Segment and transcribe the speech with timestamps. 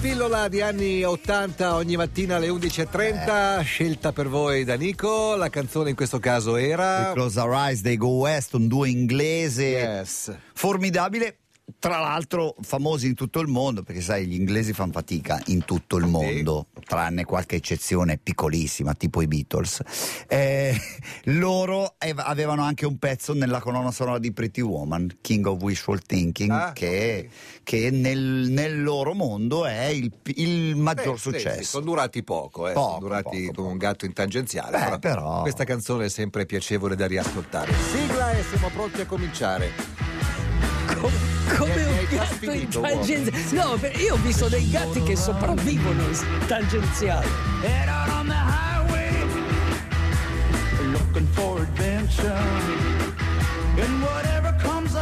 [0.00, 5.34] pillola di anni 80 ogni mattina alle 11.30, scelta per voi da Nico.
[5.36, 7.10] La canzone in questo caso era.
[7.12, 10.34] Close Our Eyes dei Go West, un duo inglese Yes.
[10.54, 11.36] formidabile.
[11.78, 15.96] Tra l'altro famosi in tutto il mondo, perché sai, gli inglesi fanno fatica in tutto
[15.96, 19.80] il mondo, tranne qualche eccezione piccolissima, tipo i Beatles.
[20.26, 20.74] Eh,
[21.24, 26.00] loro ev- avevano anche un pezzo nella colonna sonora di Pretty Woman, King of Wishful
[26.02, 27.62] Thinking, Ah, che, ok.
[27.62, 28.18] che nel,
[28.48, 31.62] nel loro mondo è il, il maggior Beh, sì, sì, successo.
[31.62, 34.90] sono durati poco, eh, Poco, sono durati poco, come un gatto in tangenziale.
[34.90, 37.72] Beh, però- Questa canzone è sempre piacevole da riascoltare.
[37.92, 39.70] Sigla e siamo pronti a cominciare.
[40.86, 43.50] Come Hai un gatto in tangenziale.
[43.50, 47.26] No, io ho visto dei gatti che sopravvivono in tangenziale.
[47.62, 49.10] Head out on the highway,
[50.92, 52.38] looking for adventure.
[53.76, 54.94] And whatever comes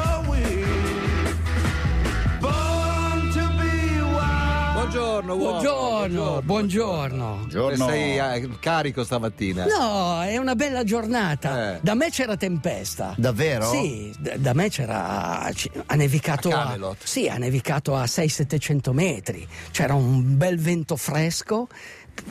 [4.88, 5.50] Buongiorno, uomo.
[5.50, 7.34] Buongiorno, buongiorno.
[7.40, 7.88] Buongiorno.
[7.88, 9.66] Sei eh, carico stamattina.
[9.66, 11.74] No, è una bella giornata.
[11.74, 11.80] Eh.
[11.82, 13.12] Da me c'era tempesta.
[13.18, 13.70] Davvero?
[13.70, 15.40] Sì, da me c'era.
[15.84, 16.64] ha nevicato A a.
[16.68, 16.96] Camelot.
[17.04, 19.46] Sì, ha nevicato a 600-700 metri.
[19.72, 21.68] C'era un bel vento fresco.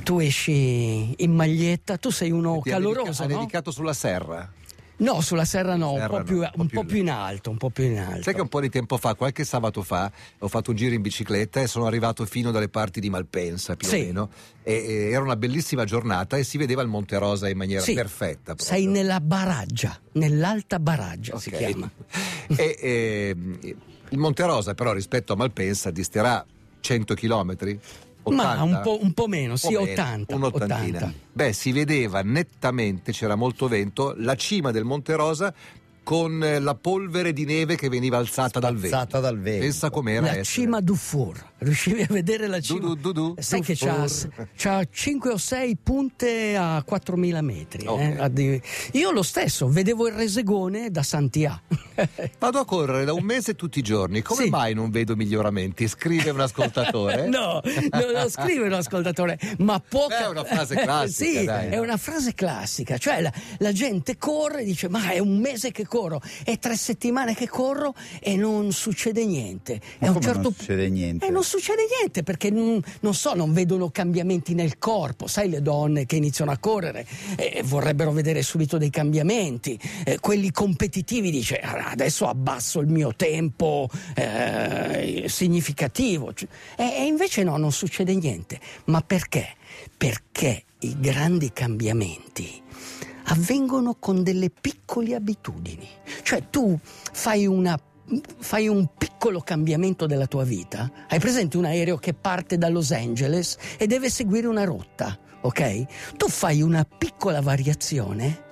[0.02, 3.22] Tu esci in maglietta, tu sei uno Ti ha caloroso.
[3.22, 3.36] Ha no?
[3.38, 4.52] nevicato sulla serra.
[5.00, 6.98] No, sulla serra no, Serra un, po no, più, un po' un più po' più
[6.98, 8.24] in alto, un po' più in alto.
[8.24, 11.02] Sai che un po' di tempo fa, qualche sabato fa, ho fatto un giro in
[11.02, 13.96] bicicletta e sono arrivato fino dalle parti di Malpensa, più Sì.
[13.96, 14.30] o meno.
[14.64, 17.94] E, e era una bellissima giornata e si vedeva il Monte Rosa in maniera Sì,
[17.94, 18.56] perfetta.
[18.56, 18.66] proprio.
[18.66, 21.58] Sei nella baraggia, nell'alta baraggia si Ok.
[21.58, 21.92] chiama.
[22.58, 23.60] e, ehm,
[24.10, 26.44] il Monte Rosa, però, rispetto a Malpensa, disterà
[26.80, 27.14] 100
[28.30, 28.36] km?
[28.36, 30.36] Ma un po', un po' meno, sì, 80.
[30.36, 30.98] Un'ottantina.
[30.98, 31.14] 80.
[31.34, 35.54] Beh, si vedeva nettamente, c'era molto vento, la cima del Monte Rosa
[36.08, 38.88] con eh, la polvere di neve che veniva alzata dal vento.
[38.96, 39.60] Spazzata dal vento.
[39.64, 40.44] Pensa com'era La essere.
[40.46, 42.80] cima Dufour, riuscivi a vedere la cima?
[42.80, 43.36] Du, du, du.
[43.38, 44.06] Sai che c'ha,
[44.56, 47.84] c'ha 5 o 6 punte a 4000 metri.
[47.84, 48.20] eh, Ok.
[48.22, 48.62] addi-
[48.94, 51.62] Io lo stesso, vedevo il resegone da Santià.
[52.40, 54.22] Vado a correre da un mese tutti i giorni.
[54.22, 54.50] Come Sì.
[54.50, 55.90] mai non vedo miglioramenti?
[55.90, 57.28] Scrive un ascoltatore.
[57.38, 57.62] No,
[57.92, 60.08] non lo scrive l'ascoltatore, ma può.
[60.08, 61.68] È una frase classica, sì, dai.
[61.72, 62.98] è una frase classica.
[62.98, 66.76] Cioè la, la gente corre e dice: Ma è un mese che corro, è tre
[66.76, 69.82] settimane che corro e non succede niente.
[70.00, 71.26] Ma un certo non succede niente?
[71.26, 75.26] E non succede niente perché non, non so, non vedono cambiamenti nel corpo.
[75.28, 77.06] Sai, le donne che iniziano a correre
[77.36, 79.80] eh, vorrebbero vedere subito dei cambiamenti.
[80.06, 86.34] Eh, quelli competitivi dice: "Ah, Adesso abbasso il mio tempo eh, significativo.
[86.34, 86.48] Cioè,
[86.78, 88.60] E, e invece no, non succede niente.
[88.86, 89.56] Ma perché?
[89.98, 92.62] Perché i grandi cambiamenti
[93.30, 95.88] avvengono con delle piccole abitudini.
[96.24, 97.80] Cioè tu fai una
[98.40, 102.92] fai un piccolo cambiamento della tua vita, hai presente un aereo che parte da Los
[102.92, 106.16] Angeles e deve seguire una rotta, ok?
[106.16, 108.46] Tu fai una piccola variazione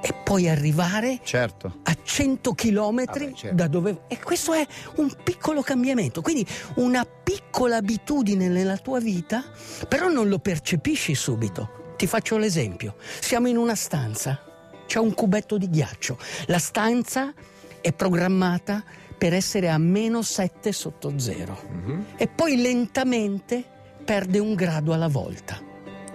[0.00, 1.80] e puoi arrivare Certo.
[1.82, 3.54] a 100 km Vabbè, certo.
[3.56, 4.64] da dove e questo è
[4.96, 9.42] un piccolo cambiamento quindi una piccola abitudine nella tua vita
[9.88, 14.40] però non lo percepisci subito ti faccio l'esempio siamo in una stanza
[14.86, 16.16] c'è un cubetto di ghiaccio
[16.46, 17.34] la stanza
[17.80, 18.82] è programmata
[19.18, 22.04] per essere a meno 7 sotto zero Mhm.
[22.16, 23.62] e poi lentamente
[24.04, 25.60] perde un grado alla volta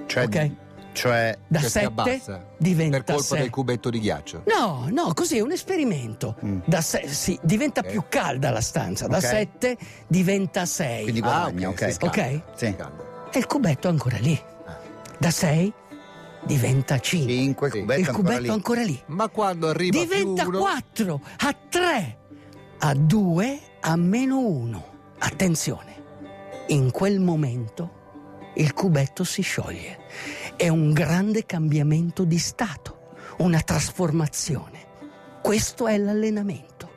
[0.07, 0.51] Cioè, ok
[0.93, 4.43] cioè da Cioè, si 7 abbassa diventa per colpa 6 del cubetto di ghiaccio.
[4.45, 6.35] No, no, così è un esperimento.
[6.45, 6.59] Mm.
[6.65, 7.87] Da se- sì, diventa Ok.
[7.89, 9.23] più calda la stanza, da Ok.
[9.25, 12.03] 7 diventa 6 quindi Ah, guadagna, ok, ok.
[12.03, 12.41] Ok.
[12.53, 12.65] Sì.
[12.65, 14.39] e il cubetto è ancora lì.
[15.19, 15.73] Da 6
[16.45, 17.31] diventa 5.
[17.33, 17.79] 5, Sì.
[17.79, 19.03] cubetto il ancora cubetto è ancora lì.
[19.07, 22.17] Ma quando arriva Diventa più uno, 4, a 3,
[22.79, 24.91] a 2, a meno 1.
[25.19, 26.03] Attenzione,
[26.67, 28.01] in quel momento
[28.55, 29.99] il cubetto si scioglie.
[30.57, 34.91] È un grande cambiamento di stato, una trasformazione.
[35.41, 36.91] Questo è l'allenamento.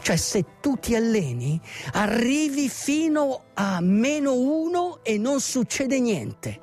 [0.00, 1.60] Cioè se tu ti alleni
[1.92, 6.60] arrivi fino a meno 1 e non succede niente.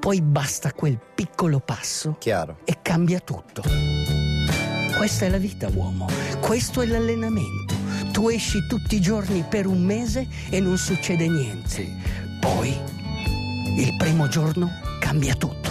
[0.00, 2.60] Poi basta quel piccolo passo Chiaro.
[2.64, 3.62] e cambia tutto.
[4.96, 6.06] Questa è la vita, uomo.
[6.40, 7.74] Questo è l'allenamento.
[8.10, 11.68] Tu esci tutti i giorni per un mese e non succede niente.
[11.68, 11.92] Sì.
[12.40, 12.74] Poi,
[13.76, 14.70] il primo giorno,
[15.00, 15.70] cambia tutto.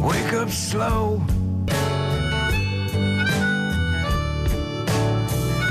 [0.00, 1.37] Wake up slow.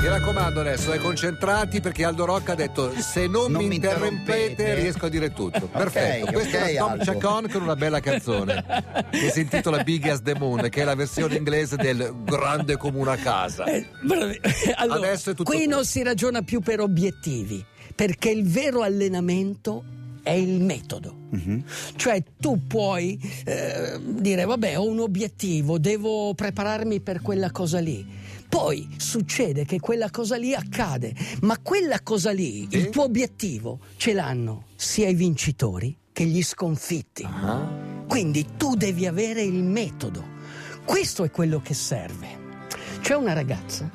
[0.08, 4.46] Mi raccomando adesso, eh, concentrati perché Aldo Rocca ha detto se non, Non mi interrompete
[4.48, 5.66] interrompete." riesco a dire tutto.
[5.66, 7.04] Perfetto, questo ok, è Tom Aldo.
[7.04, 8.64] Chacon con una bella canzone
[9.10, 12.96] che si intitola Big as the Moon, che è la versione inglese del grande come
[12.98, 13.64] una casa.
[13.64, 13.86] Eh,
[14.76, 15.74] allora, Adesso è tutto qui tuo.
[15.74, 17.62] non si ragiona più per obiettivi,
[17.94, 19.84] perché il vero allenamento
[20.22, 21.14] è il metodo.
[21.32, 21.64] Mhm.
[21.96, 28.16] Cioè tu puoi eh, dire vabbè ho un obiettivo, devo prepararmi per quella cosa lì.
[28.48, 32.76] Poi succede che quella cosa lì accade, ma quella cosa lì, Sì.
[32.78, 37.24] il tuo obiettivo, ce l'hanno sia i vincitori che gli sconfitti.
[37.24, 37.68] Ah.
[38.08, 40.36] Quindi tu devi avere il metodo.
[40.84, 42.46] Questo è quello che serve.
[43.00, 43.90] C'è una ragazza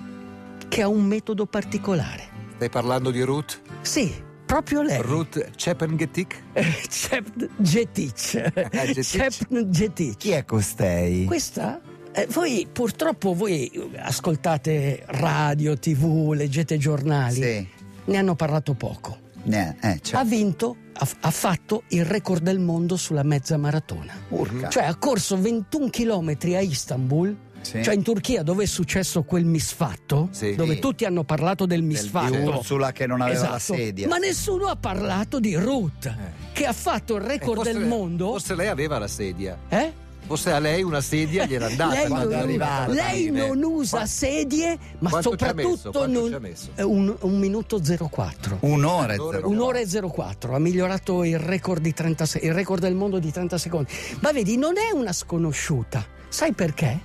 [0.68, 2.30] che ha un metodo particolare.
[2.56, 3.60] Stai parlando di Ruth?
[3.82, 4.14] Sì,
[4.46, 5.02] proprio lei.
[5.02, 6.42] Ruth Chepengetik?
[6.88, 8.52] Cep Getic.
[8.94, 9.02] Getic.
[9.04, 10.18] Cep Getic.
[10.18, 11.26] Chi è costei?
[11.26, 11.82] Questa?
[12.14, 17.42] Eh, voi purtroppo voi ascoltate radio, tv, leggete giornali.
[17.42, 17.68] Sì.
[18.06, 19.18] Ne hanno parlato poco.
[19.44, 24.14] Ne- eh, cioè, Ha vinto, ha, ha fatto il record del mondo sulla mezza maratona.
[24.30, 24.70] urca.
[24.70, 27.84] Cioè ha corso 21 km a Istanbul, Sì.
[27.84, 30.56] cioè in Turchia dove è successo quel misfatto, Sì.
[30.56, 30.80] dove Sì.
[30.80, 32.38] tutti hanno parlato del di misfatto.
[32.38, 33.76] Ursula che non aveva la Esatto.
[33.76, 34.08] sedia.
[34.08, 36.14] Ma nessuno ha parlato di Ruth,
[36.54, 38.32] che ha fatto il Eh, record forse- del mondo.
[38.32, 39.58] Forse lei aveva la sedia.
[39.70, 40.02] Eh?
[40.26, 41.94] Fosse a lei una sedia gliela andata.
[42.00, 42.92] lei non, arrivata.
[42.92, 45.70] lei non usa Qua- sedie, ma Quanto ci ha messo?
[45.76, 46.70] soprattutto Quanto non- ci ha messo?
[46.76, 48.58] eh, un, un minuto 04.
[48.62, 49.38] Un'ora e Un'ora.
[49.38, 49.50] zero.
[49.50, 53.32] Un'ora e 04, ha migliorato il record, di 30 se- il record del mondo di
[53.32, 53.92] 30 secondi.
[54.22, 56.06] Ma vedi, non è una sconosciuta.
[56.30, 57.00] Sai perché?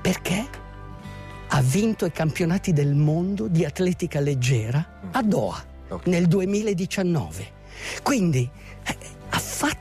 [0.00, 0.46] Perché
[1.48, 6.06] ha vinto i campionati del mondo di atletica leggera a Doha Ok.
[6.06, 7.56] nel 2019.
[8.02, 8.48] Quindi
[8.84, 8.96] eh,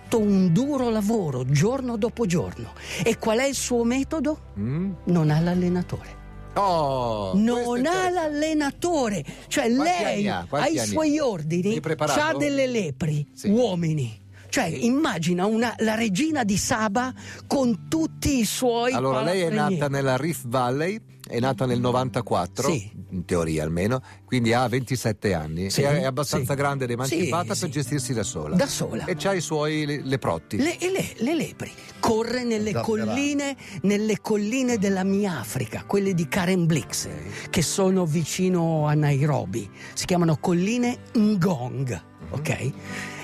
[0.08, 2.72] fatto un duro lavoro giorno dopo giorno.
[3.04, 4.40] E qual è il suo metodo?
[4.58, 4.92] Mm?
[5.06, 6.16] Non ha l'allenatore.
[6.54, 10.48] Oh, Non ha l'allenatore, cioè Quanti lei ha?
[10.50, 13.50] Ai suoi ordini ha delle lepri, Sì.
[13.50, 14.22] uomini.
[14.50, 17.14] Cioè, immagina una- la regina di Saba
[17.46, 22.70] con tutti i suoi Allora, lei è nata nella Rift Valley, è nata nel 94,
[22.72, 22.92] Sì.
[23.12, 25.70] in teoria almeno, quindi ha 27 anni.
[25.70, 26.58] Sì, è abbastanza sì.
[26.60, 27.80] grande ed emancipata Sì, per sì.
[27.80, 28.56] gestirsi da sola.
[28.56, 29.06] Da sola.
[29.06, 30.58] E c'ha i suoi le, leprotti.
[30.58, 31.72] Le, e le, le lepri.
[32.00, 37.08] Corre nelle colline, nelle colline della mia Africa, quelle di Karen Blix,
[37.50, 39.70] che sono vicino a Nairobi.
[39.94, 42.02] Si chiamano colline Ngong,
[42.32, 42.72] ok?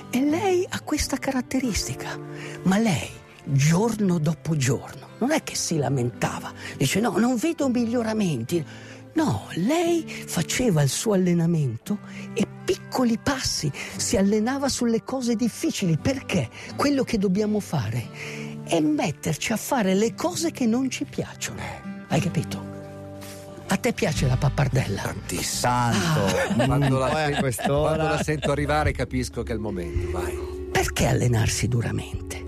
[0.09, 2.19] E lei ha questa caratteristica.
[2.63, 3.09] Ma lei,
[3.43, 6.51] giorno dopo giorno, non è che si lamentava.
[6.77, 8.65] Dice no, non vedo miglioramenti.
[9.13, 11.99] No, lei faceva il suo allenamento
[12.33, 18.09] e piccoli passi, si allenava sulle cose difficili perché quello che dobbiamo fare
[18.63, 21.61] è metterci a fare le cose che non ci piacciono.
[22.07, 22.71] Hai capito?
[23.67, 25.01] A te piace la pappardella?
[25.01, 25.71] Tantissimo.
[25.71, 26.65] Tanto.
[26.65, 30.11] Quando la, quando la sento arrivare capisco che è il momento.
[30.11, 30.37] Vai,
[30.71, 32.43] Perché allenarsi duramente?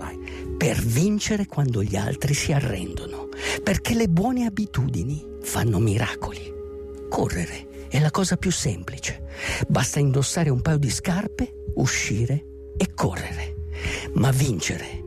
[0.56, 3.28] Per vincere quando gli altri si arrendono.
[3.62, 6.52] Perché le buone abitudini fanno miracoli.
[7.08, 9.24] Correre è la cosa più semplice.
[9.68, 13.54] Basta indossare un paio di scarpe, uscire e correre.
[14.14, 15.04] Ma vincere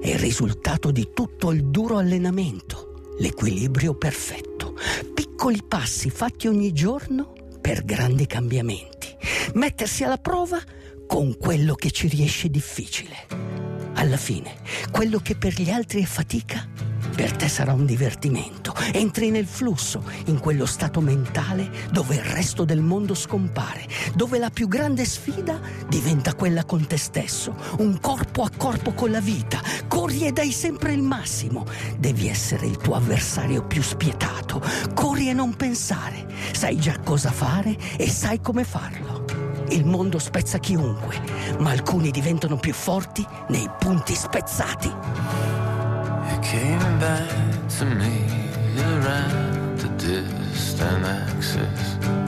[0.00, 4.74] è il risultato di tutto il duro allenamento, l'equilibrio perfetto.
[5.12, 9.08] Piccoli passi fatti ogni giorno per grandi cambiamenti.
[9.54, 10.60] Mettersi alla prova
[11.06, 13.41] con quello che ci riesce difficile.
[14.02, 14.56] Alla fine,
[14.90, 16.66] quello che per gli altri è fatica,
[17.14, 18.74] per te sarà un divertimento.
[18.92, 24.50] Entri nel flusso, in quello stato mentale dove il resto del mondo scompare, dove la
[24.50, 29.62] più grande sfida diventa quella con te stesso, un corpo a corpo con la vita.
[29.86, 31.64] Corri e dai sempre il massimo.
[31.96, 34.60] Devi essere il tuo avversario più spietato.
[34.94, 36.26] Corri e non pensare.
[36.50, 39.11] Sai già cosa fare e sai come farlo.
[39.72, 41.18] Il mondo spezza chiunque,
[41.58, 44.88] ma alcuni diventano più forti nei punti spezzati.
[44.88, 47.30] You came back
[47.78, 48.22] to me
[48.76, 52.21] around the distant axis.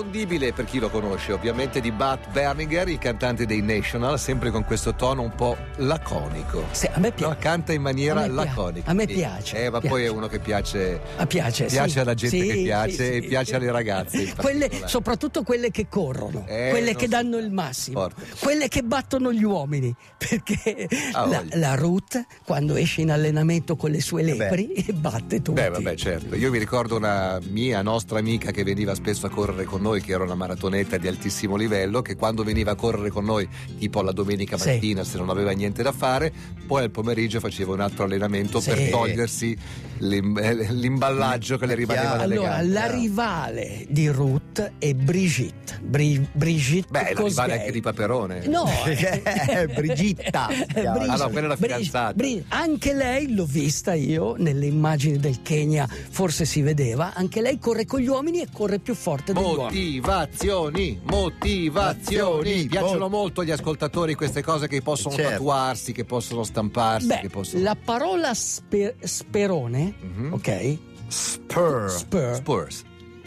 [0.00, 4.62] Inconfondibile per chi lo conosce, ovviamente di Bat Berninger, il cantante dei National, sempre con
[4.62, 6.64] questo tono un po' laconico.
[6.72, 7.36] Sì, a me No, piace.
[7.38, 8.90] canta in maniera A laconica.
[8.90, 9.88] A me piace, Eh, ma piace.
[9.88, 11.98] poi è uno che piace, A piace, piace sì.
[11.98, 14.34] alla gente Sì, che piace sì, e piace alle ragazze.
[14.36, 18.22] Quelle, soprattutto quelle che corrono, Eh, quelle che danno il massimo, Forte.
[18.38, 19.94] quelle che battono gli uomini.
[20.18, 24.34] Perché Ah, la, la Ruth, quando esce in allenamento con le sue beh.
[24.36, 25.58] lepri, batte tutti.
[25.58, 26.34] Beh, vabbè, certo.
[26.34, 30.12] Io mi ricordo una mia nostra amica che veniva spesso a correre con noi, che
[30.12, 34.12] era una maratonetta di altissimo livello, che quando veniva a correre con noi, tipo alla
[34.12, 34.70] domenica Sì.
[34.70, 36.32] mattina, se non aveva niente da fare,
[36.66, 38.70] poi al pomeriggio faceva un altro allenamento Sì.
[38.70, 39.56] per togliersi
[39.98, 42.72] l'im- eh, l'imballaggio che le rimaneva dalle Allora, gambe.
[42.72, 45.78] la rivale di Ruth Brigitte e Brigitte.
[45.82, 47.28] Bri- Brigitte Beh, la Kosgei.
[47.28, 48.46] rivale anche di Paperone.
[48.46, 50.48] No, Eh, Brigitta.
[50.76, 52.14] Ah, no, quella è la fidanzata.
[52.14, 57.12] Bri- anche lei l'ho vista io nelle immagini del Kenya, forse si vedeva.
[57.14, 59.62] Anche lei corre con gli uomini e corre più forte degli uomini.
[60.00, 61.04] Motivazioni, motivazioni.
[61.06, 65.30] Motivazioni, Piacciono mo- molto agli ascoltatori queste cose che possono Certo.
[65.32, 67.62] tatuarsi, che possono stamparsi, Beh, che possono.
[67.62, 70.32] la parola spe- sperone, Mhm.
[70.32, 70.76] ok?
[71.08, 71.90] Spur.
[71.90, 72.34] Spur.
[72.34, 72.82] Spurs.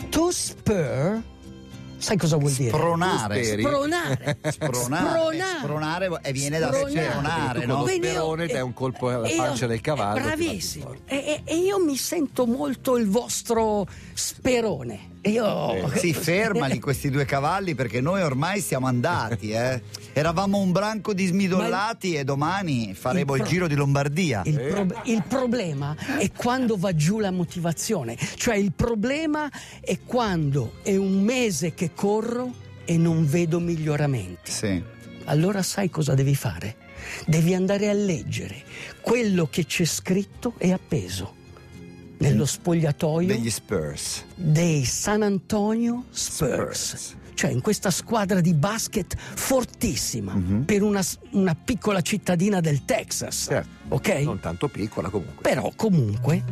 [0.09, 1.21] To spur,
[1.97, 2.69] sai cosa vuol dire?
[2.69, 3.43] Spronare.
[3.43, 4.37] Spronare.
[4.49, 5.57] Spronare.
[5.59, 6.09] Spronare.
[6.23, 7.65] E viene da Spronare.
[7.65, 7.85] no?
[7.87, 10.21] sperone dai un colpo alla pancia del cavallo.
[10.21, 10.95] Bravissimo.
[11.05, 15.17] E, e- e io mi sento molto il vostro sperone.
[15.21, 15.89] E Io...
[15.95, 19.81] Si fermali questi due cavalli perché noi ormai siamo andati, eh.
[20.13, 24.41] Eravamo un branco di smidollati e domani faremo il, pro- giro di Lombardia.
[24.45, 29.49] Il, prob- il problema è quando va giù la motivazione, cioè il problema
[29.81, 32.53] è quando è un mese che corro
[32.85, 34.51] e non vedo miglioramenti.
[34.51, 34.81] Sì.
[35.25, 36.75] Allora sai cosa devi fare?
[37.25, 38.63] Devi andare a leggere
[39.01, 41.37] quello che c'è scritto e appeso
[42.19, 44.23] nello spogliatoio Degli Spurs.
[44.35, 46.95] dei San Antonio Spurs.
[46.95, 47.17] Spurs.
[47.33, 50.63] Cioè in questa squadra di basket fortissima Mhm.
[50.65, 53.45] per una, una piccola cittadina del Texas.
[53.47, 53.69] Certo.
[53.95, 54.09] Ok?
[54.23, 55.41] Non tanto piccola comunque.
[55.41, 56.43] Però comunque,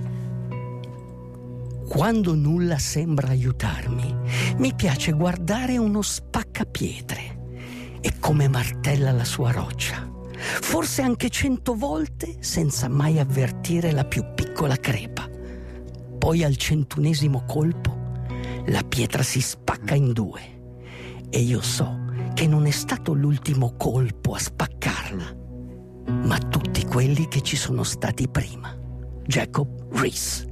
[1.90, 4.16] quando nulla sembra aiutarmi,
[4.58, 7.36] mi piace guardare uno spaccapietre
[8.02, 10.10] e come martella la sua roccia.
[10.38, 15.17] Forse anche cento volte senza mai avvertire la più piccola crepa.
[16.28, 17.96] Poi al centunesimo colpo
[18.66, 20.42] la pietra si spacca in due
[21.30, 22.04] e io so
[22.34, 25.36] che non è stato l'ultimo colpo a spaccarla,
[26.26, 28.78] ma tutti quelli che ci sono stati prima.
[29.26, 30.50] Jacob Reese.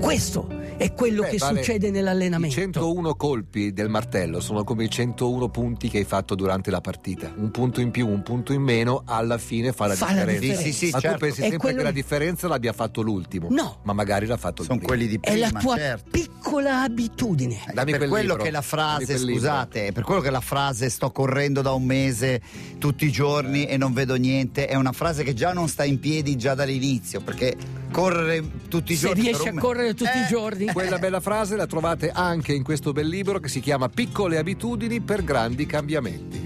[0.00, 2.54] Questo è quello Beh, che vale, succede I nell'allenamento.
[2.54, 7.32] 101 colpi del martello sono come i 101 punti che hai fatto durante la partita.
[7.36, 10.40] Un punto in più, un punto in meno, alla fine fa la Fa la differenza.
[10.40, 10.62] differenza.
[10.64, 11.16] Sì, sì, sì, Ma certo.
[11.18, 13.48] tu pensi È sempre quello- che la differenza l'abbia fatto l'ultimo?
[13.50, 13.78] No.
[13.82, 14.94] Ma magari l'ha fatto il Sono primo.
[14.94, 16.10] quelli di È prima, la tua certo.
[16.10, 17.54] piccola abitudine.
[17.68, 18.42] Eh, Dammi per quel quello libro.
[18.44, 22.40] che la frase, scusate, è per quello che la frase sto correndo da un mese
[22.78, 25.98] tutti i giorni e non vedo niente, è una frase che già non sta in
[26.00, 27.54] piedi già dall'inizio, perché
[27.94, 30.66] correre tutti i Se giorni riesci per a correre tutti i Eh, giorni.
[30.74, 35.00] Quella bella frase la trovate anche in questo bel libro che si chiama Piccole abitudini
[35.00, 36.43] per grandi cambiamenti.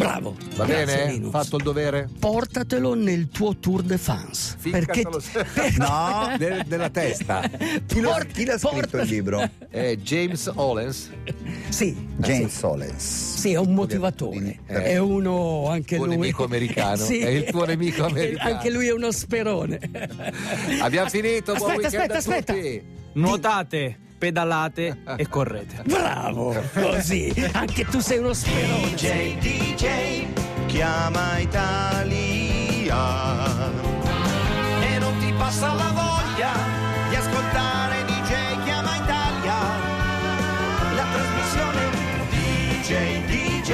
[0.00, 0.34] Bravo.
[0.56, 1.12] Va Grazie, bene?
[1.12, 1.30] Linus.
[1.30, 2.08] Fatto il dovere?
[2.18, 4.56] Portatelo nel tuo tour de France.
[4.70, 5.02] Perché
[5.76, 6.34] No.
[6.38, 7.48] Del- della testa.
[7.86, 9.48] Chi, lo- chi l'ha scritto porta- il libro?
[9.68, 11.10] È James Ollens.
[11.68, 12.58] Sì, James sì.
[12.58, 13.38] Solens.
[13.40, 14.58] Sì, è un motivatore.
[14.66, 14.82] Eh.
[14.84, 16.16] È uno anche Tuo lui.
[16.16, 17.04] nemico americano.
[17.06, 18.54] È il tuo nemico americano.
[18.54, 19.78] Anche lui è uno sperone.
[20.80, 22.54] Abbiamo finito, Aspetta, aspetta, aspetta.
[23.12, 25.80] Nuotate, pedalate e correte.
[25.88, 27.32] Bravo, così.
[27.52, 28.90] Anche tu sei uno sperone.
[28.90, 30.26] DJ, DJ,
[30.66, 32.98] chiama Italia.
[34.82, 36.52] E non ti passa la voglia
[37.08, 39.58] di ascoltare DJ chiama Italia.
[40.94, 41.88] La trasmissione
[42.28, 43.72] DJ, DJ,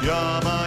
[0.00, 0.59] chiama Italia.